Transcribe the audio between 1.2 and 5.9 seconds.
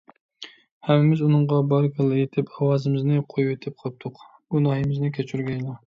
ئۇنىڭغا بارىكاللاھ ئېيتىپ، ئاۋازىمىزنى قويۇۋېتىپ قاپتۇق. گۇناھىمىزنى كەچۈرگەيلا!